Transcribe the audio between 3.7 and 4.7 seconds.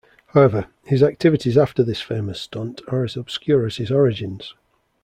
his origins.